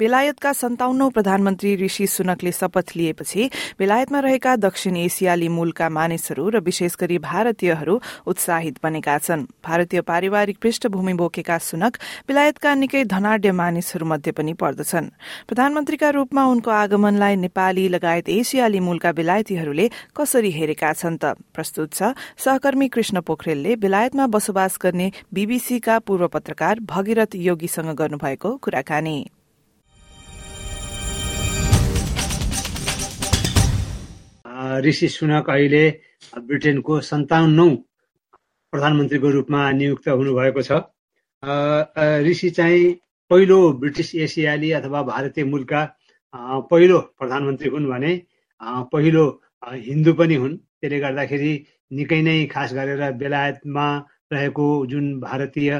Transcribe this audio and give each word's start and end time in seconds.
बेलायतका 0.00 0.52
सन्ताउन्नौ 0.52 1.08
प्रधानमन्त्री 1.10 1.74
ऋषि 1.76 2.06
सुनकले 2.06 2.52
शपथ 2.52 2.96
लिएपछि 2.96 3.48
बेलायतमा 3.78 4.20
रहेका 4.20 4.54
दक्षिण 4.56 4.96
एसियाली 4.96 5.48
मूलका 5.48 5.88
मानिसहरू 5.88 6.48
र 6.48 6.60
विशेष 6.64 6.96
गरी 7.00 7.18
भारतीयहरू 7.20 8.00
उत्साहित 8.26 8.78
बनेका 8.82 9.16
छन्। 9.18 9.44
भारतीय 9.60 10.00
पारिवारिक 10.00 10.58
पृष्ठभूमि 10.58 11.12
बोकेका 11.20 11.58
सुनक 11.60 11.96
बेलायतका 12.28 12.74
निकै 12.74 13.04
धनाढ्य 13.04 13.52
मानिसहरूमध्ये 13.52 14.32
पनि 14.32 14.52
पर्दछन्। 14.56 15.10
प्रधानमन्त्रीका 15.48 16.10
रूपमा 16.16 16.44
उनको 16.46 16.70
आगमनलाई 16.70 17.36
नेपाली 17.36 17.88
लगायत 17.88 18.28
एसियाली 18.30 18.80
मूलका 18.80 19.12
बेलायतीहरूले 19.12 19.86
कसरी 20.16 20.50
हेरेका 20.50 20.92
छन् 20.92 21.18
त? 21.20 21.36
प्रस्तुत 21.52 21.92
छ 21.92 22.16
सहकर्मी 22.40 22.88
कृष्ण 22.88 23.20
पोखरेलले 23.20 23.76
बेलायतमा 23.76 24.26
बसोबास 24.32 24.78
गर्ने 24.80 25.10
बीबीसीका 25.34 25.98
पूर्व 26.08 26.26
पत्रकार 26.32 26.80
भगीरथ 26.88 27.36
योगीसँग 27.36 27.94
गर्नुभएको 28.00 28.56
कुराकानी। 28.64 29.18
ऋषि 34.86 35.08
सुनक 35.08 35.50
अहिले 35.50 35.84
ब्रिटेनको 36.48 37.00
सन्ताउन्नौ 37.10 37.68
प्रधानमन्त्रीको 38.72 39.30
रूपमा 39.30 39.60
नियुक्त 39.78 40.08
हुनुभएको 40.08 40.62
छ। 40.62 40.80
ऋषि 42.28 42.50
चाहिँ 42.58 42.84
पहिलो 43.30 43.58
ब्रिटिस 43.80 44.14
एसियाली 44.26 44.70
अथवा 44.78 45.02
भारतीय 45.10 45.44
मूलका 45.44 45.82
पहिलो 46.70 46.98
प्रधानमन्त्री 47.18 47.68
हुन् 47.68 47.88
भने 47.90 48.12
पहिलो 48.92 49.24
हिन्दू 49.88 50.12
पनि 50.20 50.34
हुन्। 50.42 50.56
त्यसले 50.80 50.98
गर्दाखेरि 51.00 51.52
निकै 51.92 52.20
नै 52.22 52.36
खास 52.52 52.72
गरेर 52.74 53.02
बेलायतमा 53.20 53.86
रहेको 54.32 54.66
जुन 54.86 55.06
भारतीय 55.20 55.70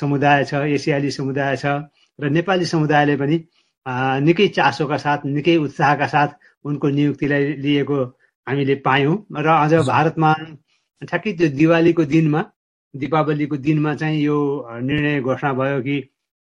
समुदाय 0.00 0.44
छ 0.44 0.62
एसियाली 0.76 1.10
समुदाय 1.18 1.56
छ 1.56 1.66
र 2.18 2.30
नेपाली 2.30 2.66
समुदायले 2.66 3.16
पनि 3.16 3.36
निकै 3.86 4.46
चासोका 4.56 4.96
साथ 5.04 5.26
निकै 5.26 5.56
उत्साहका 5.56 6.06
साथ 6.14 6.28
उनको 6.64 6.88
नियुक्तिलाई 6.88 7.42
लिएको 7.64 7.98
हामीले 8.46 8.74
पायौँ। 8.86 9.16
र 9.44 9.46
अझ 9.46 9.72
भारतमा 9.86 10.30
ठ्याक्कै 11.02 11.32
त्यो 11.38 11.48
दिवालीको 11.60 12.04
दिनमा 12.14 12.42
दिपावलीको 12.94 13.56
दिनमा 13.66 13.94
चाहिँ 13.94 14.20
यो 14.22 14.36
निर्णय 14.82 15.20
घोषणा 15.20 15.52
भयो 15.52 15.80
कि 15.86 15.96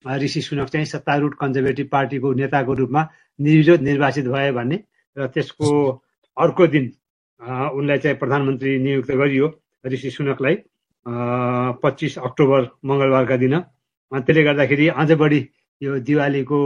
ऋषि 0.05 0.41
सुनक 0.43 0.69
चाहिँ 0.73 0.87
सत्तारूढ 0.87 1.35
कन्जर्भेटिभ 1.41 1.89
पार्टीको 1.93 2.33
नेताको 2.41 2.73
रूपमा 2.81 3.03
निर्विरोध 3.39 3.81
निर्वाचित 3.83 4.27
भए 4.29 4.51
भन्ने 4.53 4.77
र 5.17 5.27
त्यसको 5.35 5.69
अर्को 6.37 6.67
दिन 6.75 6.85
उनलाई 7.77 7.99
चाहिँ 7.99 8.17
प्रधानमन्त्री 8.19 8.79
नियुक्त 8.79 9.11
गरियो 9.11 9.47
ऋषि 9.93 10.11
सुनकलाई 10.11 10.57
पच्चिस 11.83 12.19
अक्टोबर 12.19 12.61
मङ्गलबारका 12.89 13.37
दिन। 13.37 13.55
त्यसले 14.13 14.43
गर्दाखेरि 14.45 14.87
अझ 14.95 15.11
बढी 15.13 15.41
यो 15.83 15.99
दिवालीको 16.09 16.59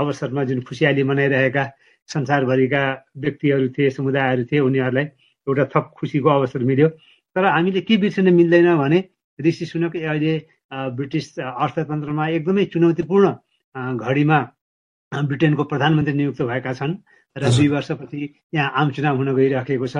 अवसरमा 0.00 0.44
जुन 0.44 0.60
खुसियाली 0.68 1.02
मनाइरहेका 1.10 1.64
संसारभरिका 2.08 2.82
व्यक्तिहरू 3.18 3.68
थिए 3.74 3.90
समुदायहरू 3.90 4.44
थिए 4.50 4.60
उनीहरूलाई 4.60 5.04
एउटा 5.46 5.64
थप 5.74 5.90
खुसीको 5.98 6.28
अवसर 6.28 6.64
मिल्यो। 6.70 6.88
तर 7.36 7.44
हामीले 7.44 7.80
के 7.80 7.96
बिर्सिन 7.96 8.32
मिल्दैन 8.34 8.76
भने 8.76 8.98
ऋषि 9.38 9.66
सुनक 9.66 9.96
अहिले 9.96 10.34
ब्रिटिस 10.96 11.38
अर्थतन्त्रमा 11.38 12.28
एकदमै 12.28 12.64
चुनौतीपूर्ण 12.72 13.26
घडीमा 13.98 14.38
ब्रिटेनको 15.12 15.64
प्रधानमन्त्री 15.70 16.14
नियुक्त 16.14 16.42
भएका 16.42 16.72
छन्। 16.74 16.94
र 17.36 17.42
दुई 17.56 17.68
वर्षपछि 17.68 18.20
यहाँ 18.54 18.70
आम 18.74 18.90
चुनाव 18.90 19.16
हुन 19.16 19.34
गइराखेको 19.34 19.86
छ। 19.86 19.96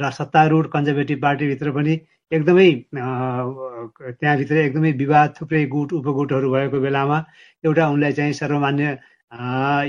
र 0.00 0.10
सत्तारूढ 0.12 0.66
कन्जर्भेटिभ 0.72 1.20
पार्टीभित्र 1.22 1.70
पनि 1.72 1.94
एकदमै 2.32 2.70
त्यहाँभित्र 2.94 4.56
एकदमै 4.58 4.92
विवाद 5.02 5.34
थुप्रै 5.40 5.64
गुट 5.74 5.92
उपगुटहरू 6.00 6.50
भएको 6.52 6.80
बेलामा 6.80 7.18
एउटा 7.64 7.88
उनलाई 7.88 8.12
चाहिँ 8.12 8.32
सर्वमान्य 8.40 8.98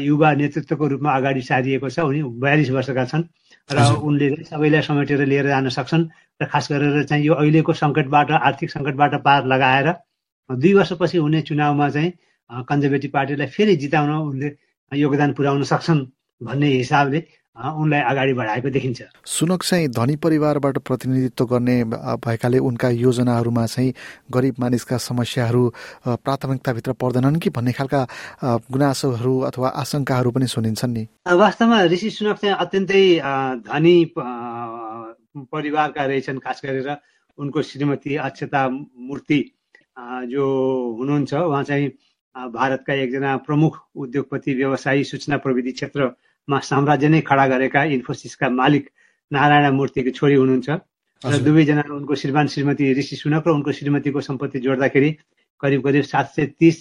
युवा 0.04 0.34
नेतृत्वको 0.36 0.88
रूपमा 0.88 1.12
अगाडि 1.16 1.42
सारिएको 1.42 1.90
छ। 1.90 2.00
उनी 2.02 2.22
बयालिस 2.44 2.70
वर्षका 2.78 3.06
छन् 3.12 3.24
र 3.70 3.78
उनले 4.04 4.28
सबैलाई 4.44 4.82
समेटेर 4.82 5.26
लिएर 5.26 5.48
जान 5.48 5.70
सक्छन् 5.78 6.06
र 6.42 6.46
खास 6.46 6.68
गरेर 6.72 7.04
चाहिँ 7.04 7.24
यो 7.26 7.34
अहिलेको 7.34 7.74
सङ्कटबाट 7.74 8.32
आर्थिक 8.40 8.70
सङ्कटबाट 8.72 9.14
पार 9.28 9.46
लगाएर 9.48 9.88
दुई 10.50 10.74
वर्षपछि 10.74 11.18
हुने 11.18 11.42
चुनावमा 11.44 11.90
चाहिँ 11.90 12.12
कन्जर्भेटिभ 12.70 13.12
पार्टीलाई 13.14 13.48
फेरि 13.56 13.76
जिताउन 13.84 14.12
उनले 14.12 14.50
योगदान 14.92 15.34
पुर्याउन 15.34 15.64
सक्छन् 15.72 16.06
भन्ने 16.42 16.68
हिसाबले 16.68 17.20
उनलाई 17.58 18.02
अगाडि 18.02 18.34
बढाएको 18.34 18.70
देखिन्छ। 18.70 19.02
सुनक 19.26 19.64
चाहिँ 19.64 19.88
धनी 19.90 20.16
परिवारबाट 20.16 20.78
प्रतिनिधित्व 20.80 21.46
गर्ने 21.46 21.84
भएकाले 22.24 22.58
उनका 22.60 22.90
योजनाहरूमा 22.90 23.66
चाहिँ 23.66 23.94
गरिब 24.32 24.56
मानिसका 24.60 24.98
समस्याहरू 24.98 25.64
प्राथमिकताभित्र 26.08 26.94
पर्दैनन् 26.96 27.40
कि 27.40 27.50
भन्ने 27.50 27.72
खालका 27.76 28.02
गुनासोहरू 28.72 29.40
अथवा 29.50 29.68
आशंकाहरू 29.76 30.32
पनि 30.32 30.48
सुनिन्छन् 30.48 30.94
नि। 30.94 31.04
वास्तवमा 31.28 31.84
ऋषि 31.92 32.10
सुनक 32.10 32.38
चाहिँ 32.38 32.56
अत्यन्तै 32.56 33.04
धनी 33.68 33.96
परिवारका 34.16 36.06
रहेछन् 36.06 36.40
खास 36.40 36.62
गरेर 36.66 36.90
उनको 37.38 37.62
श्रीमती 37.62 38.16
अक्षता 38.16 38.68
मूर्ति 38.70 39.40
जो 40.32 40.46
हुनुहुन्छ। 41.00 41.34
उहाँ 41.34 41.64
चाहिँ 41.64 41.88
भारतका 42.36 42.94
एकजना 42.94 43.36
प्रमुख 43.44 43.78
उद्योगपति 43.96 44.54
व्यवसायी 44.54 45.04
सूचना 45.04 45.38
प्रविधि 45.44 45.72
क्षेत्र 45.72 46.02
मा 46.50 46.60
साम्राज्य 46.70 47.08
नै 47.10 47.22
खडा 47.30 47.46
गरेका 47.48 47.84
इन्फोसिसका 47.96 48.50
मालिक 48.50 48.86
नारायण 49.32 49.74
मूर्तिको 49.78 50.12
छोरी 50.18 50.36
हुनुहुन्छ। 50.36 50.70
र 51.22 51.38
दुवैजना 51.46 51.84
उनको 51.92 52.16
श्रीमान 52.16 52.48
श्रीमती 52.48 52.94
ऋषि 53.00 53.16
सुनक 53.16 53.48
र 53.48 53.52
उनको 53.52 53.72
श्रीमतीको 53.72 54.22
सम्पत्ति 54.22 54.60
जोड्दाखेरि 54.60 55.10
करिब 55.62 55.82
करिब 55.84 56.04
सात 56.04 56.28
सय 56.36 56.46
तिस 56.60 56.78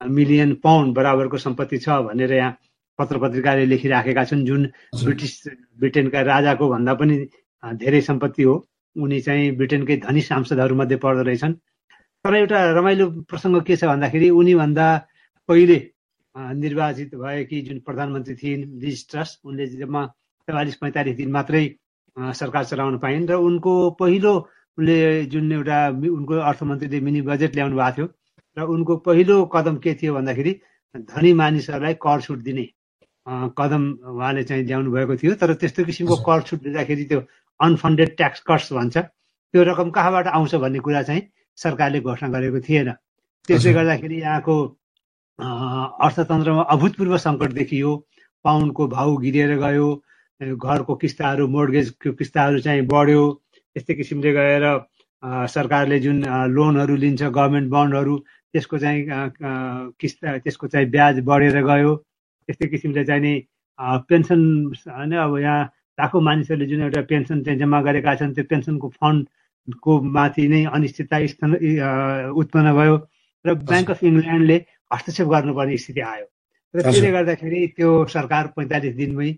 मिलियन 0.00 0.52
पाउन्ड 0.62 0.94
बराबरको 0.94 1.38
सम्पत्ति 1.38 1.78
छ 1.78 1.88
भनेर 2.08 2.32
यहाँ 2.32 2.58
पत्र 2.98 3.18
पत्रिकाले 3.18 3.64
लेखिराखेका 3.66 4.24
छन्। 4.24 4.44
जुन 4.44 4.62
ब्रिटिस 5.04 5.32
ब्रिटेनका 5.80 6.20
राजाको 6.22 6.68
भन्दा 6.68 6.94
पनि 6.94 7.16
धेरै 7.62 8.00
सम्पत्ति 8.00 8.42
हो। 8.42 8.54
उनी 8.96 9.20
चाहिँ 9.20 9.50
ब्रिटेनकै 9.56 9.96
धनी 10.04 10.20
सांसदहरूमध्ये 10.20 10.96
पर्दो 11.00 11.22
रहेछन्। 11.22 11.54
तर 12.24 12.34
एउटा 12.36 12.58
रमाइलो 12.78 13.06
प्रसङ्ग 13.24 13.62
के 13.64 13.76
छ 13.76 13.84
भन्दाखेरि 13.88 14.28
उनीभन्दा 14.30 14.86
पहिले 15.48 15.76
निर्वाचित 16.36 17.14
भएकी 17.14 17.60
जुन 17.62 17.78
प्रधानमन्त्री 17.86 18.34
थिइन् 18.42 18.64
लिज 18.80 19.06
ट्रस 19.10 19.38
उनले 19.44 19.66
जम्मा 19.66 20.06
चौवालिस 20.48 20.76
पैँतालिस 20.82 21.16
दिन 21.16 21.30
मात्रै 21.32 21.64
सरकार 22.16 22.64
चलाउन 22.64 22.98
पाइन् 22.98 23.28
र 23.28 23.34
उनको 23.48 23.72
पहिलो 24.00 24.34
उनले 24.78 24.98
जुन 25.32 25.52
एउटा 25.52 25.78
उनको 26.18 26.34
अर्थमन्त्रीले 26.50 27.00
मिनी 27.00 27.20
बजेट 27.28 27.54
ल्याउनु 27.54 27.76
भएको 27.76 27.96
थियो 27.96 28.06
र 28.56 28.68
उनको 28.74 28.96
पहिलो 29.08 29.44
कदम 29.54 29.76
के 29.84 29.94
थियो 30.02 30.14
भन्दाखेरि 30.14 30.52
धनी 30.94 31.32
मानिसहरूलाई 31.34 31.94
कर 32.04 32.20
छुट 32.20 32.38
दिने 32.48 32.66
कदम 33.58 33.82
उहाँले 34.12 34.42
चाहिँ 34.44 34.64
ल्याउनु 34.64 34.90
भएको 34.92 35.16
थियो। 35.16 35.34
तर 35.40 35.54
त्यस्तो 35.54 35.84
किसिमको 35.84 36.16
कर 36.26 36.42
छुट 36.42 36.62
दिँदाखेरि 36.62 37.04
त्यो 37.04 37.20
अनफन्डेड 37.60 38.16
ट्याक्स 38.16 38.40
कट्स 38.46 38.72
भन्छ 38.72 38.96
त्यो 38.98 39.62
रकम 39.62 39.90
कहाँबाट 39.90 40.26
आउँछ 40.26 40.54
भन्ने 40.64 40.78
कुरा 40.80 41.02
चाहिँ 41.02 41.22
सरकारले 41.58 42.00
घोषणा 42.00 42.28
गरेको 42.28 42.60
थिएन। 42.66 42.90
त्यसले 43.48 43.72
गर्दाखेरि 43.72 44.20
यहाँको 44.20 44.54
अर्थतन्त्रमा 45.38 46.62
अभूतपूर्व 46.70 47.16
सङ्कट 47.18 47.52
देखियो 47.52 47.94
पाउन्डको 48.44 48.86
भाउ 48.88 49.16
गिरेर 49.18 49.56
गयो 49.58 49.88
घरको 50.40 50.94
किस्ताहरू 51.02 51.46
मोर्गेजको 51.48 52.12
किस्ताहरू 52.14 52.60
चाहिँ 52.60 52.86
बढ्यो 52.88 53.24
यस्तै 53.76 53.94
किसिमले 53.94 54.32
गएर 54.32 54.64
सरकारले 55.48 55.98
जुन 56.00 56.22
लोनहरू 56.50 56.96
लिन्छ 57.04 57.22
गभर्मेन्ट 57.22 57.70
बन्डहरू 57.70 58.16
त्यसको 58.54 58.78
चाहिँ 58.78 59.06
किस्ता 60.00 60.36
त्यसको 60.38 60.66
चाहिँ 60.68 60.88
ब्याज 60.90 61.20
बढेर 61.24 61.62
गयो। 61.64 61.94
त्यस्तै 62.48 62.66
किसिमले 62.68 63.04
चाहिँ 63.04 63.22
नि 63.22 63.34
पेन्सन 64.08 64.40
होइन 64.88 65.12
अब 65.18 65.38
यहाँ 65.38 65.64
लाखौँ 65.98 66.22
मानिसहरूले 66.22 66.66
जुन 66.66 66.82
एउटा 66.82 67.02
पेन्सन 67.08 67.42
चाहिँ 67.42 67.58
जम्मा 67.58 67.80
गरेका 67.82 68.14
छन् 68.14 68.34
त्यो 68.34 68.44
पेन्सनको 68.50 68.88
फन्डको 68.98 70.00
माथि 70.16 70.46
नै 70.48 70.64
अनिश्चितता 70.76 71.16
उत्पन्न 72.36 72.72
भयो। 72.74 72.96
र 73.44 73.54
ब्याङ्क 73.62 73.90
अफ 73.90 74.04
इङ्ल्यान्डले 74.04 74.58
हस्तक्षेप 74.92 75.28
गर्नुपर्ने 75.28 75.76
स्थिति 75.84 76.00
आयो। 76.00 76.26
र 76.74 76.82
त्यसले 76.82 77.10
गर्दाखेरि 77.12 77.60
त्यो 77.76 77.90
सरकार 78.08 78.46
पैँतालिस 78.56 78.94
दिनमै 78.96 79.30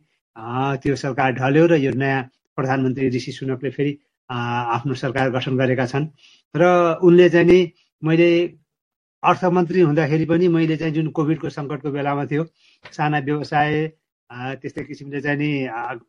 त्यो 0.82 0.94
सरकार 0.96 1.32
ढल्यो 1.40 1.66
र 1.66 1.74
यो 1.84 1.90
नयाँ 1.94 2.22
प्रधानमन्त्री 2.58 3.08
ऋषि 3.16 3.32
सुनकले 3.38 3.70
फेरि 3.70 3.92
आफ्नो 4.30 4.94
सरकार 4.94 5.30
गठन 5.30 5.56
गरेका 5.56 5.86
छन्। 5.86 6.06
र 6.54 6.62
उनले 7.02 7.28
चाहिँ 7.30 7.46
नि 7.46 7.58
मैले 8.02 8.30
अर्थमन्त्री 9.22 9.80
हुँदाखेरि 9.80 10.24
पनि 10.30 10.48
मैले 10.48 10.76
चाहिँ 10.76 10.94
जुन 10.94 11.08
कोभिडको 11.16 11.48
सङ्कटको 11.50 11.90
बेलामा 11.90 12.24
थियो 12.30 12.44
साना 12.92 13.18
व्यवसाय 13.28 13.72
त्यस्तै 14.60 14.82
किसिमले 14.84 15.20
चाहिँ 15.20 15.38
नि 15.38 15.50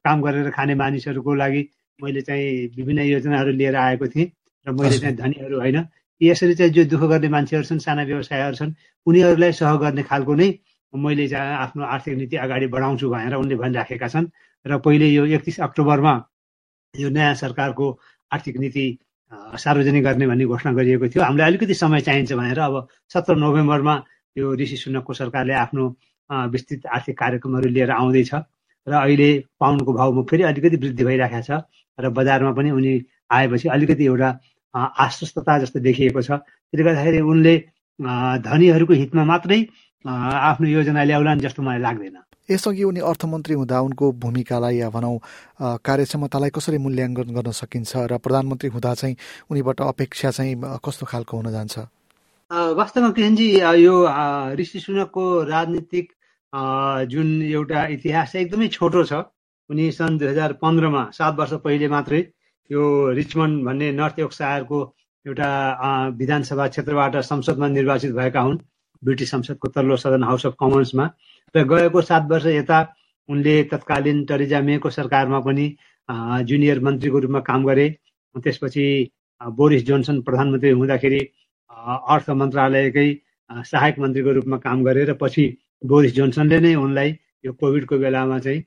काम 0.05 0.21
गरेर 0.21 0.49
खाने 0.51 0.75
मानिसहरूको 0.75 1.33
लागि 1.33 1.61
मैले 1.99 2.21
चाहिँ 2.21 2.49
विभिन्न 2.77 3.01
योजनाहरू 3.07 3.51
लिएर 3.51 3.75
आएको 3.75 4.07
थिएँ। 4.07 4.27
र 4.67 4.71
मैले 4.71 4.97
चाहिँ 4.99 5.15
धनीहरू 5.15 5.59
होइन 5.59 5.77
यसरी 6.21 6.53
चाहिँ 6.55 6.71
जो 6.73 6.83
दुःख 6.91 7.03
गर्ने 7.09 7.29
मान्छेहरू 7.29 7.65
छन् 7.65 7.79
साना 7.79 8.03
व्यवसायहरू 8.03 8.55
छन् 8.55 8.73
उनीहरूलाई 9.07 9.51
सह 9.51 9.75
गर्ने 9.83 10.03
खालको 10.03 10.33
नै 10.35 10.49
मैले 10.93 11.25
आफ्नो 11.35 11.83
आर्थिक 11.83 12.15
नीति 12.17 12.35
अगाडि 12.39 12.67
बढाउँछु 12.71 13.09
भनेर 13.09 13.35
उनले 13.35 13.55
भनिराखेका 13.55 14.07
छन्। 14.07 14.27
र 14.65 14.77
पहिले 14.79 15.07
यो 15.11 15.25
एकतिस 15.35 15.59
अक्टोबरमा 15.67 16.13
यो 16.95 17.09
नयाँ 17.09 17.33
सरकारको 17.35 17.85
आर्थिक 18.31 18.57
नीति 18.63 18.85
सार्वजनिक 19.59 20.03
गर्ने 20.03 20.27
भन्ने 20.27 20.45
घोषणा 20.45 20.71
गरिएको 20.71 21.07
थियो। 21.11 21.23
हामीलाई 21.23 21.47
अलिकति 21.51 21.73
समय 21.73 22.01
चाहिन्छ 22.07 22.31
भनेर 22.33 22.59
अब 22.59 22.87
सत्र 23.13 23.35
नोभेम्बरमा 23.35 23.95
यो 24.35 24.53
ऋषि 24.55 24.77
सुनकको 24.77 25.13
सरकारले 25.13 25.53
आफ्नो 25.53 25.83
विस्तृत 26.55 26.85
आर्थिक 26.95 27.17
कार्यक्रमहरू 27.19 27.69
लिएर 27.69 27.91
आउँदैछ। 27.91 28.31
र 28.87 28.93
अहिले 28.93 29.29
पाउन्डको 29.59 29.93
भाउमा 29.93 30.21
फेरि 30.29 30.43
अलिकति 30.43 30.77
वृद्धि 30.77 31.03
भइरहेको 31.03 31.41
छ। 31.43 31.51
र 31.99 32.09
बजारमा 32.09 32.51
पनि 32.55 32.71
उनी 32.71 32.93
आएपछि 33.31 33.67
अलिकति 33.69 34.05
एउटा 34.05 34.29
आश्वस्तता 34.75 35.57
जस्तो 35.63 35.79
देखिएको 35.79 36.21
छ। 36.21 36.29
त्यसले 36.43 36.83
गर्दाखेरि 36.83 37.19
उनले 37.23 37.55
धनीहरूको 38.43 38.93
हितमा 38.93 39.23
मात्रै 39.23 39.59
आफ्नो 40.05 40.67
योजना 40.67 41.03
ल्याउलान् 41.03 41.39
जस्तो 41.39 41.61
मलाई 41.63 41.81
लाग्दैन। 41.81 42.17
यसअघि 42.51 42.83
उनी 42.83 43.01
अर्थमन्त्री 43.01 43.53
हुँदा 43.55 43.79
उनको 43.81 44.05
भूमिकालाई 44.21 44.75
या 44.77 44.89
भनौँ 44.93 45.17
कार्यक्षमतालाई 45.81 46.49
कसरी 46.53 46.77
मूल्याङ्कन 46.77 47.33
गर्न 47.33 47.51
सकिन्छ 47.51 47.91
र 48.11 48.17
प्रधानमन्त्री 48.21 48.69
हुँदा 48.69 48.93
चाहिँ 48.93 49.15
उनीबाट 49.49 49.81
अपेक्षा 49.81 50.29
चाहिँ 50.29 50.53
कस्तो 50.85 51.05
खालको 51.09 51.33
हुन 51.37 51.49
जान्छ? 51.49 51.75
वास्तवमा 52.51 53.09
किशनजी 53.17 53.47
यो 53.81 53.95
ऋषि 54.59 54.79
सुनकको 54.79 55.23
राजनीतिक 55.49 56.05
जुन 57.09 57.27
एउटा 57.41 57.79
इतिहास 57.97 58.35
एकदमै 58.35 58.67
छोटो 58.77 59.03
छ 59.09 59.25
उनी 59.69 59.91
सन् 59.91 60.17
दुई 60.19 60.27
हजार 60.29 60.53
पन्ध्रमा 60.61 61.03
सात 61.17 61.33
वर्ष 61.35 61.53
पहिले 61.65 61.87
मात्रै 61.89 62.21
यो 62.71 63.11
रिचमन्ड 63.13 63.63
भन्ने 63.65 63.91
नर्थ 63.91 64.19
योर्कसायरको 64.19 64.79
एउटा 65.25 65.49
विधानसभा 66.19 66.67
क्षेत्रबाट 66.67 67.15
संसदमा 67.25 67.67
निर्वाचित 67.67 68.11
भएका 68.15 68.41
हुन्। 68.41 68.57
ब्रिटिस 69.03 69.31
संसदको 69.31 69.67
तल्लो 69.75 69.95
सदन 69.97 70.23
हाउस 70.23 70.45
अफ 70.45 70.55
कमन्समा 70.59 71.05
र 71.55 71.63
गएको 71.71 72.01
सात 72.01 72.23
वर्ष 72.31 72.45
यता 72.45 72.79
उनले 73.29 73.55
तत्कालीन 73.71 74.23
टरिजा 74.25 74.61
मेको 74.61 74.89
सरकारमा 74.89 75.39
पनि 75.45 75.65
जुनियर 76.49 76.79
मन्त्रीको 76.85 77.19
रूपमा 77.19 77.39
काम 77.49 77.65
गरे। 77.65 77.87
त्यसपछि 78.35 78.85
बोरिस 79.41 79.85
जोन्सन 79.85 80.21
प्रधानमन्त्री 80.21 80.69
हुँदाखेरि 80.69 81.19
अर्थ 82.13 82.29
मन्त्रालयकै 82.41 83.07
सहायक 83.49 83.99
मन्त्रीको 83.99 84.31
रूपमा 84.37 84.57
काम 84.65 84.83
गरे 84.83 85.05
र 85.05 85.13
पछि 85.21 85.45
बोरिस 85.85 86.13
जोन्सनले 86.15 86.59
नै 86.59 86.73
उनलाई 86.75 87.09
यो 87.45 87.53
कोभिडको 87.61 87.97
बेलामा 87.99 88.39
चाहिँ 88.39 88.61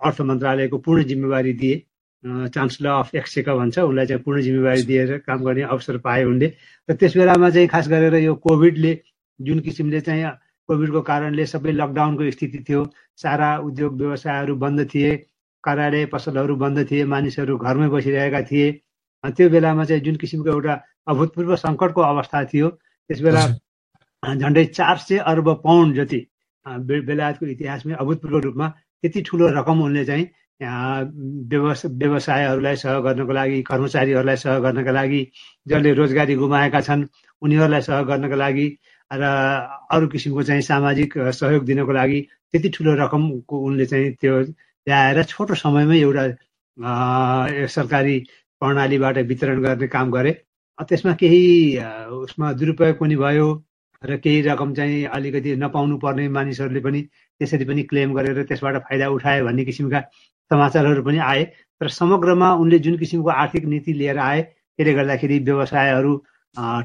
अर्थ 0.00 0.20
मन्त्रालयको 0.30 0.78
पूर्ण 0.78 1.02
जिम्मेवारी 1.04 1.52
दिए। 1.60 1.76
चान्सलर 2.24 2.90
अफ 2.90 3.14
एक्सेका 3.14 3.54
भन्छ 3.54 3.78
उसलाई 3.80 4.06
चाहिँ 4.06 4.22
पूर्ण 4.22 4.42
जिम्मेवारी 4.42 4.82
दिएर 4.82 5.16
काम 5.20 5.44
गर्ने 5.44 5.62
अवसर 5.68 5.98
पाए 5.98 6.24
उनले। 6.24 6.52
र 6.88 6.94
त्यस 6.94 7.16
बेलामा 7.16 7.50
चाहिँ 7.50 7.68
खास 7.68 7.88
गरेर 7.88 8.14
यो 8.16 8.34
कोभिडले 8.40 8.92
जुन 9.40 9.60
किसिमले 9.60 10.00
चाहिँ 10.02 10.30
कोभिडको 10.68 11.00
कारणले 11.02 11.46
सबै 11.46 11.72
लकडाउनको 11.72 12.30
स्थिति 12.30 12.58
थियो 12.68 12.84
सारा 13.18 13.48
उद्योग 13.60 13.96
व्यवसायहरू 13.98 14.56
बन्द 14.56 14.86
थिए 14.88 15.16
कार्यालय 15.64 16.04
पसलहरू 16.06 16.56
बन्द 16.56 16.84
थिए 16.90 17.04
मानिसहरू 17.06 17.56
घरमै 17.58 17.88
बसिरहेका 17.88 18.42
थिए 18.44 18.68
त्यो 19.24 19.48
बेलामा 19.50 19.84
चाहिँ 19.84 20.02
जुन 20.02 20.16
किसिमको 20.16 20.50
एउटा 20.50 20.74
अभूतपूर्व 21.06 21.56
सङ्कटको 21.56 22.00
अवस्था 22.02 22.44
थियो 22.44 22.68
त्यस 22.70 23.20
बेला 23.20 23.42
झन्डै 24.22 24.64
चार 24.72 24.96
सय 24.98 25.18
अर्ब 25.26 25.48
पाउन्ड 25.64 25.96
जति 25.96 26.20
बेलायतको 27.02 27.46
इतिहासमै 27.48 27.94
अभूतपूर्व 27.96 28.38
रूपमा 28.40 28.68
त्यति 29.04 29.22
ठुलो 29.22 29.48
रकम 29.50 29.82
उनले 29.82 30.04
चाहिँ 30.04 30.26
व्यवस 30.60 31.84
व्यवसायहरूलाई 31.86 32.76
सह 32.76 32.98
गर्नको 33.00 33.32
लागि 33.32 33.62
कर्मचारीहरूलाई 33.62 34.36
सह 34.36 34.58
गर्नका 34.58 34.92
लागि 34.92 35.20
जसले 35.66 35.92
रोजगारी 35.94 36.34
गुमाएका 36.34 36.80
छन् 36.80 37.04
उनीहरूलाई 37.42 37.80
सह 37.80 38.02
गर्नका 38.02 38.36
लागि 38.36 38.66
र 39.10 39.24
अरू 39.90 40.08
किसिमको 40.08 40.42
चाहिँ 40.42 40.62
सामाजिक 40.62 41.18
सहयोग 41.18 41.64
दिनको 41.64 41.92
लागि 41.92 42.20
त्यति 42.52 42.68
ठुलो 42.68 42.94
रकमको 42.94 43.58
उनले 43.66 43.86
चाहिँ 43.86 44.12
त्यो 44.20 44.40
ल्याएर 44.40 45.22
छोटो 45.24 45.54
समयमै 45.54 45.98
एउटा 46.00 46.26
सरकारी 47.68 48.18
प्रणालीबाट 48.62 49.18
वितरण 49.30 49.62
गर्ने 49.62 49.86
काम 49.88 50.10
गरे। 50.10 50.32
त्यसमा 50.88 51.12
केही 51.14 51.42
उसमा 52.20 52.52
दुरुपयोग 52.52 52.98
पनि 52.98 53.16
भयो। 53.16 53.48
र 54.02 54.16
केही 54.16 54.40
रकम 54.42 54.72
चाहिँ 54.74 55.04
अलिकति 55.12 55.54
नपाउनु 55.56 55.96
पर्ने 55.98 56.28
मानिसहरूले 56.28 56.80
पनि 56.80 57.00
त्यसरी 57.40 57.64
पनि 57.64 57.82
क्लेम 57.90 58.14
गरेर 58.14 58.42
त्यसबाट 58.48 58.76
फाइदा 58.88 59.08
उठाए 59.16 59.42
भन्ने 59.42 59.64
किसिमका 59.64 60.00
समाचारहरू 60.50 61.02
पनि 61.04 61.18
आए। 61.20 61.44
तर 61.80 61.88
समग्रमा 61.88 62.52
उनले 62.62 62.78
जुन 62.84 62.96
किसिमको 62.98 63.30
आर्थिक 63.30 63.64
नीति 63.64 63.92
लिएर 63.92 64.18
आए 64.18 64.42
त्यसले 64.42 64.92
गर्दाखेरि 64.94 65.38
व्यवसायहरू 65.48 66.16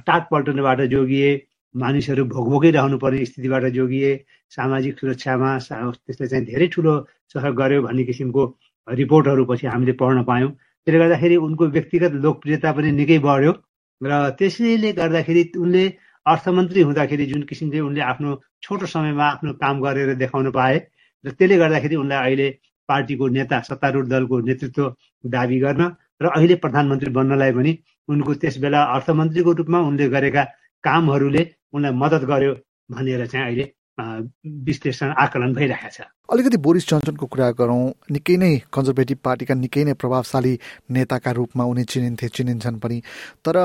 टाट 0.07 0.27
पल्टनबाट 0.31 0.81
जोगिए 0.91 1.29
मानिसहरू 1.75 2.25
भोगभोगै 2.35 2.71
रहनु 2.71 2.97
पर्ने 2.99 3.25
स्थितिबाट 3.25 3.63
जोगिए 3.77 4.11
सामाजिक 4.55 4.99
सुरक्षामा 4.99 5.57
त्यसले 5.59 6.27
चाहिँ 6.27 6.45
धेरै 6.45 6.67
ठुलो 6.75 6.93
सहयोग 7.33 7.55
गर्यो 7.55 7.81
भन्ने 7.87 8.03
किसिमको 8.11 8.43
रिपोर्टहरू 8.87 9.45
पछि 9.45 9.67
हामीले 9.67 9.93
पढ्न 10.01 10.23
पायौँ। 10.23 10.51
त्यसले 10.51 10.99
गर्दाखेरि 10.99 11.35
उनको 11.47 11.67
व्यक्तिगत 11.75 12.11
लोकप्रियता 12.25 12.71
पनि 12.75 12.91
निकै 12.99 13.19
बढ्यो। 13.27 13.53
र 14.01 14.11
त्यसैले 14.39 14.91
गर्दाखेरि 14.93 15.43
उनले 15.57 15.83
अर्थमन्त्री 16.25 16.81
हुँदाखेरि 16.81 17.25
जुन 17.25 17.41
किसिमले 17.43 17.79
उनले 17.81 18.01
आफ्नो 18.03 18.35
छोटो 18.63 18.85
समयमा 18.87 19.25
आफ्नो 19.25 19.53
काम 19.55 19.81
गरेर 19.81 20.13
देखाउन 20.15 20.51
पाए 20.51 20.77
र 21.23 21.31
त्यसले 21.31 21.57
गर्दाखेरि 21.57 21.95
उनलाई 21.95 22.19
अहिले 22.23 22.47
पार्टीको 22.89 23.27
नेता 23.29 23.59
सत्तारूढ 23.61 24.07
दलको 24.07 24.39
नेतृत्व 24.41 24.83
दावी 25.23 25.59
गर्न 25.59 25.89
र 26.21 26.31
अहिले 26.31 26.55
प्रधानमन्त्री 26.63 27.09
बन्नलाई 27.11 27.51
पनि 27.51 27.77
उनको 28.09 28.33
त्यस 28.35 28.57
बेला 28.57 28.83
अर्थमन्त्रीको 28.95 29.51
रूपमा 29.53 29.79
उनले 29.87 30.09
गरेका 30.09 30.43
कामहरूले 30.83 31.43
उनलाई 31.73 31.93
मद्दत 31.95 32.23
गर्यो 32.25 32.53
भनेर 32.91 33.25
चाहिँ 33.27 33.45
अहिले 33.45 33.65
विश्लेषण 33.97 35.13
आकलन 35.17 35.53
भइरहेको 35.53 35.89
छ। 35.89 36.01
अलिकति 36.31 36.57
बोरिस 36.57 36.87
जोन्सनको 36.89 37.25
कुरा 37.25 37.49
गरौँ 37.55 38.11
निकै 38.11 38.35
नै 38.37 38.51
कन्जर्भेटिभ 38.73 39.17
पार्टीका 39.23 39.53
निकै 39.55 39.83
नै 39.85 39.93
प्रभावशाली 39.93 40.53
नेताका 40.91 41.31
रूपमा 41.31 41.63
उनी 41.63 41.83
चिनिन्थे 41.85 42.27
चिनिन्छन् 42.27 42.79
पनि। 42.79 42.99
तर 43.45 43.55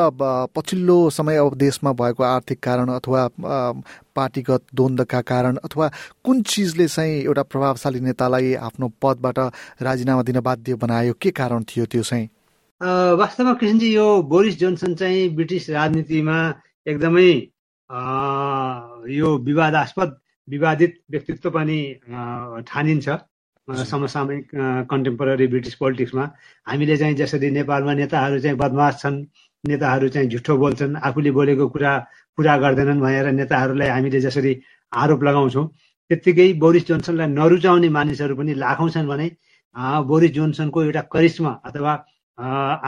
पछिल्लो 0.55 0.99
समय 1.11 1.37
अब 1.37 1.55
देशमा 1.57 1.93
भएको 1.93 2.23
आर्थिक 2.25 2.61
कारण 2.63 2.89
अथवा 2.95 3.23
पार्टीगत 4.17 4.63
द्वन्द्वका 4.75 5.21
कारण 5.23 5.57
अथवा 5.65 5.91
कुन 6.25 6.43
चिजले 6.43 6.87
चाहिँ 6.89 7.23
एउटा 7.23 7.43
प्रभावशाली 7.43 8.01
नेतालाई 8.01 8.55
आफ्नो 8.61 8.93
पदबाट 9.03 9.39
राजीनामा 9.83 10.23
दिन 10.23 10.41
बाध्य 10.41 10.75
बनायो 10.77 11.15
के 11.21 11.31
कारण 11.31 11.65
थियो 11.65 11.87
त्यो 11.87 12.03
चाहिँ? 12.03 12.29
वास्तवमा 12.81 13.53
कृष्णजी 13.55 13.95
यो 13.95 14.07
बोरिस 14.25 14.59
जोन्सन 14.61 14.95
चाहिँ 14.95 15.29
ब्रिटिस 15.35 15.71
राजनीतिमा 15.71 16.39
एकदमै 16.87 17.31
यो 17.91 19.37
विवादास्पद 19.45 20.17
विवादित 20.49 20.95
व्यक्तित्व 21.11 21.51
पनि 21.51 21.79
ठानिन्छ। 22.69 23.09
समसामयिक 23.69 24.49
कन्टेम्पोररी 24.91 25.47
ब्रिटिस 25.47 25.75
पोलिटिक्समा 25.75 26.25
हामीले 26.67 26.97
चाहिँ 26.97 27.15
जसरी 27.15 27.51
नेपालमा 27.51 27.93
नेताहरू 27.95 28.39
चाहिँ 28.41 28.57
बदमास 28.59 29.01
छन् 29.03 29.19
नेताहरू 29.65 30.09
चाहिँ 30.09 30.29
झुठो 30.29 30.57
बोल्छन् 30.57 30.97
आफूले 30.99 31.31
बोलेको 31.31 31.69
कुरा 31.69 31.93
पुरा 32.39 32.57
गर्दैनन् 32.59 33.01
भनेर 33.01 33.27
नेताहरूलाई 33.33 33.89
हामीले 33.89 34.21
जसरी 34.21 34.53
आरोप 34.93 35.23
लगाउँछौँ 35.23 35.67
त्यत्तिकै 36.11 36.53
बोरिस 36.63 36.87
जोन्सनलाई 36.89 37.27
नरुचाउने 37.31 37.89
मानिसहरू 37.89 38.35
पनि 38.37 38.55
लाखौँ 38.55 38.91
छन् 38.91 39.09
भने 39.09 39.27
बोरिस 40.11 40.33
जोन्सनको 40.33 40.83
एउटा 40.83 41.03
करिश्मा 41.15 41.53
अथवा 41.65 41.93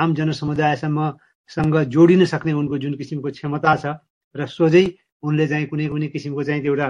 आम 0.03 0.15
जनसमुदायसम्मसँग 0.15 1.77
जोडिन 1.95 2.25
सक्ने 2.25 2.53
उनको 2.53 2.79
जुन 2.79 2.95
किसिमको 2.97 3.31
क्षमता 3.31 3.77
छ 3.77 3.95
र 4.35 4.47
सोझै 4.49 4.85
उनले 5.23 5.47
चाहिँ 5.49 5.67
कुनै 5.73 5.87
कुनै 5.95 6.09
किसिमको 6.15 6.43
चाहिँ 6.45 6.63
एउटा 6.65 6.89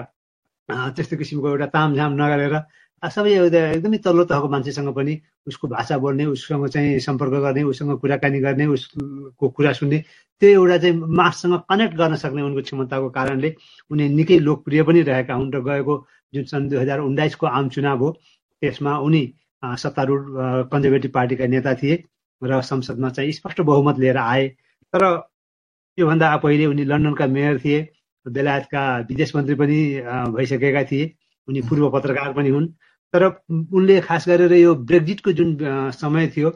त्यस्तो 0.96 1.16
किसिमको 1.16 1.48
एउटा 1.48 1.66
तामझाम 1.76 2.12
नगरेर 2.20 2.54
सबै 3.02 3.32
एउटा 3.34 3.60
एकदमै 3.76 3.98
तल्लो 4.06 4.24
तहको 4.30 4.48
मान्छेसँग 4.48 4.90
पनि 4.94 5.14
उसको 5.46 5.68
भाषा 5.68 5.98
बोल्ने 5.98 6.24
उससँग 6.34 6.66
चाहिँ 6.74 6.98
सम्पर्क 7.06 7.34
गर्ने 7.44 7.62
उसँग 7.70 7.98
कुराकानी 8.00 8.40
गर्ने 8.40 8.66
उसको 8.74 9.48
कुरा 9.56 9.72
सुन्ने 9.80 9.98
त्यो 10.42 10.50
एउटा 10.50 10.76
चाहिँ 10.82 10.96
माससँग 11.18 11.54
कनेक्ट 11.70 11.94
गर्न 12.00 12.16
सक्ने 12.22 12.42
उनको 12.42 12.62
क्षमताको 12.68 13.08
कारणले 13.18 13.54
उनी 13.90 14.08
निकै 14.18 14.38
लोकप्रिय 14.48 14.82
पनि 14.88 15.02
रहेका 15.10 15.34
हुन् 15.34 15.52
र 15.54 15.60
गएको 15.68 15.94
जुन 16.34 16.44
सन् 16.52 16.68
दुई 16.70 16.78
हजार 16.78 17.00
उन्नाइसको 17.00 17.46
आम 17.46 17.68
चुनाव 17.74 17.98
हो 18.04 18.10
त्यसमा 18.62 18.92
उनी 19.06 19.22
सत्तारूढ 19.82 20.22
कन्जर्भेटिभ 20.72 21.12
पार्टीका 21.12 21.46
नेता 21.54 21.74
थिए 21.82 21.96
र 22.42 22.60
संसदमा 22.70 23.10
चाहिँ 23.16 23.32
स्पष्ट 23.32 23.60
बहुमत 23.60 23.98
लिएर 23.98 24.16
आए। 24.16 24.48
तर 24.94 25.02
योभन्दा 25.98 26.36
पहिले 26.44 26.66
उनी 26.66 26.84
लन्डनका 26.84 27.26
मेयर 27.26 27.58
थिए। 27.64 27.80
बेलायतका 28.26 28.82
विदेश 29.08 29.34
मन्त्री 29.36 29.54
पनि 29.54 29.78
भइसकेका 30.36 30.82
थिए। 30.90 31.12
उनी 31.48 31.60
पूर्व 31.68 31.90
पत्रकार 31.90 32.32
पनि 32.32 32.48
हुन्। 32.48 32.66
तर 33.14 33.22
उनले 33.50 34.00
खास 34.00 34.28
गरेर 34.28 34.52
यो 34.52 34.74
ब्रेक्जिटको 34.88 35.32
जुन 35.38 35.56
समय 35.92 36.26
थियो 36.36 36.50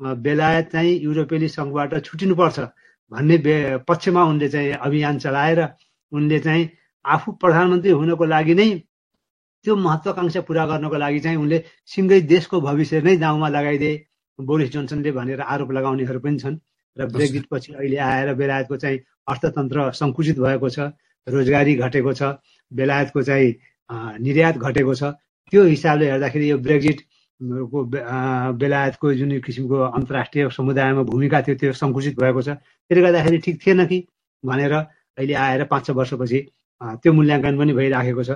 बेलायत 0.00 0.72
चाहिँ 0.72 0.92
युरोपेली 1.02 1.48
सङ्घबाट 1.48 1.94
छुटिनुपर्छ 2.04 2.58
भन्ने 3.12 3.36
पक्षमा 3.88 4.22
उनले 4.24 4.48
चाहिँ 4.48 4.72
अभियान 4.86 5.18
चलाएर 5.18 5.60
उनले 6.12 6.38
चाहिँ 6.40 6.68
आफू 7.04 7.32
प्रधानमन्त्री 7.42 7.90
हुनको 7.90 8.24
लागि 8.24 8.54
नै 8.54 8.68
त्यो 9.64 9.76
महत्वाकांक्षा 9.76 10.40
पुरा 10.48 10.64
गर्नको 10.66 10.96
लागि 10.96 11.20
चाहिँ 11.20 11.38
उनले 11.38 11.62
सिङ्गै 11.94 12.20
देशको 12.34 12.60
भविष्य 12.60 13.00
नै 13.02 13.16
दाउमा 13.16 13.48
लगाइदिए। 13.48 13.94
बोरिस 14.38 14.70
जोन्सनले 14.72 15.10
भनेर 15.12 15.40
आरोप 15.40 15.70
लगाउनेहरू 15.72 16.20
पनि 16.20 16.38
छन्। 16.38 16.56
र 16.96 17.06
ब्रेक्जिट 17.14 17.44
पछि 17.50 17.72
अहिले 17.72 17.98
आएर 18.10 18.34
बेलायतको 18.34 18.76
चाहिँ 18.76 18.98
अर्थतन्त्र 19.28 19.90
सङ्कुचित 20.00 20.38
भएको 20.38 20.68
छ। 20.68 20.90
रोजगारी 21.26 21.74
घटेको 21.74 22.12
छ 22.12 22.22
बेलायतको 22.72 23.22
चाहिँ 23.22 23.50
निर्यात 24.20 24.56
घटेको 24.58 24.94
छ। 24.94 25.02
त्यो 25.52 25.62
हिसाबले 25.64 26.10
हेर्दाखेरि 26.10 26.50
यो 26.50 26.58
ब्रेक्जिट 26.58 27.00
को 27.40 27.84
बेलायतको 28.56 29.12
जुन 29.14 29.30
किसिमको 29.46 29.76
अन्तर्राष्ट्रिय 29.98 30.48
समुदायमा 30.56 31.02
भूमिका 31.10 31.40
थियो 31.42 31.54
त्यो 31.60 31.72
सङ्कुचित 31.72 32.14
भएको 32.20 32.42
छ। 32.42 32.48
त्यसले 32.58 33.02
गर्दाखेरि 33.02 33.38
ठिक 33.44 33.56
थिएन 33.66 33.84
कि 33.86 33.98
भनेर 34.44 34.72
अहिले 34.72 35.34
आएर 35.34 35.64
पाँच 35.70 35.86
छ 35.86 35.90
वर्षपछि 35.90 36.40
त्यो 37.02 37.12
मूल्याङ्कन 37.12 37.58
पनि 37.58 37.72
भइराखेको 37.72 38.22
छ। 38.24 38.30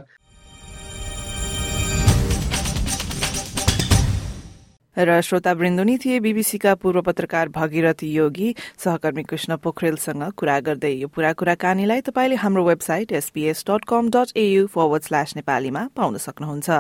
र 4.99 5.21
श्रोता 5.21 5.53
वृन्दुनी 5.53 5.97
थिए। 5.99 6.21
बीबीसीका 6.21 6.75
पूर्व 6.75 7.01
पत्रकार 7.03 7.49
भगीरथ 7.49 8.03
योगी 8.03 8.55
सहकर्मी 8.85 9.23
कृष्ण 9.23 9.57
पोखरेलसँग 9.57 10.23
कुरा 10.37 10.59
गर्दै 10.61 10.93
यो 10.93 11.09
पूरा 11.09 11.33
कुराकानीलाई 11.33 12.01
तपाईँले 12.01 12.37
हाम्रो 12.37 12.65
website 12.65 13.13
SBS 13.13 13.65
dot 13.71 13.85
com 13.89 14.11
dot 14.11 14.37
AU 14.37 14.67
forward 14.67 15.03
slash 15.03 15.37
नेपालीमा 15.37 15.89
पाउन 15.97 16.17
सक्नुहुन्छ। 16.17 16.71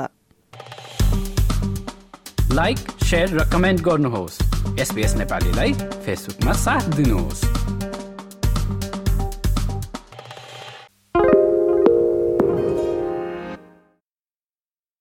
लाइक 2.52 2.78
र 3.12 3.44
कमेन्ट 3.52 3.80
गर्नुहोस्। 3.80 4.40
एसपीएस 4.80 5.14
नेपालीलाई 5.16 5.72
फेसबुकमा 6.04 6.52
साथ 6.52 6.96
दिनुहोस्। 6.96 7.55